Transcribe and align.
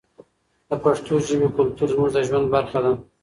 د 0.69 0.69
پښتو 0.83 1.13
ژبې 1.27 1.49
کلتور 1.57 1.87
زموږ 1.93 2.09
د 2.13 2.17
ژوند 2.27 2.47
برخه 2.55 2.79
ده. 2.85 2.91